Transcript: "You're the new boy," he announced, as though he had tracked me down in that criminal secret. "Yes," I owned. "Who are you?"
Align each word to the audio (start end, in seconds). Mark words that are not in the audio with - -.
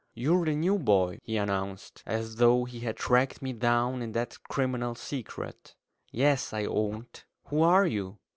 "You're 0.15 0.45
the 0.45 0.55
new 0.55 0.79
boy," 0.79 1.19
he 1.21 1.37
announced, 1.37 2.01
as 2.07 2.37
though 2.37 2.65
he 2.65 2.79
had 2.79 2.97
tracked 2.97 3.43
me 3.43 3.53
down 3.53 4.01
in 4.01 4.13
that 4.13 4.35
criminal 4.49 4.95
secret. 4.95 5.75
"Yes," 6.11 6.53
I 6.53 6.65
owned. 6.65 7.23
"Who 7.49 7.61
are 7.61 7.85
you?" 7.85 8.17